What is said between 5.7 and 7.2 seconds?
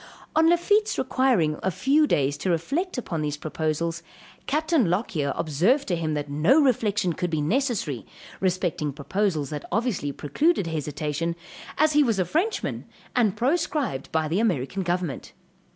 to him that no reflection